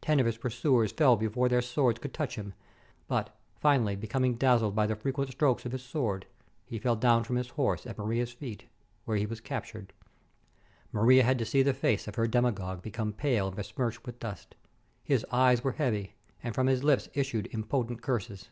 Ten 0.00 0.18
of 0.18 0.26
his 0.26 0.36
pursuers 0.36 0.90
fell 0.90 1.14
before 1.14 1.48
their 1.48 1.62
swords 1.62 2.00
could 2.00 2.12
touch 2.12 2.34
him, 2.34 2.54
468 3.06 3.06
THE 3.06 3.12
COMING 3.14 3.22
OF 3.22 3.30
THE 3.30 3.36
COMET 3.36 3.36
but 3.36 3.60
finally 3.60 3.96
becoming 3.96 4.34
dazzled 4.34 4.74
by 4.74 4.86
the 4.88 5.00
frequent 5.00 5.30
strokes 5.30 5.64
of 5.64 5.70
his 5.70 5.84
sword, 5.84 6.26
he 6.66 6.80
fell 6.80 6.96
down 6.96 7.22
from 7.22 7.36
his 7.36 7.50
horse 7.50 7.86
at 7.86 7.96
Maria's 7.96 8.32
feet, 8.32 8.64
where 9.04 9.16
he 9.16 9.26
was 9.26 9.40
captured. 9.40 9.92
Maria 10.90 11.22
had 11.22 11.38
to 11.38 11.44
see 11.46 11.62
the 11.62 11.72
face 11.72 12.08
of 12.08 12.16
her 12.16 12.26
demigod 12.26 12.82
become 12.82 13.12
pale 13.12 13.46
and 13.46 13.54
besmirched 13.54 14.04
with 14.04 14.18
dust. 14.18 14.56
His 15.04 15.24
eyes 15.30 15.62
were 15.62 15.70
heavy, 15.74 16.14
and 16.42 16.52
from 16.52 16.66
his 16.66 16.82
lips 16.82 17.08
issued 17.14 17.48
impotent 17.52 18.02
curses. 18.02 18.48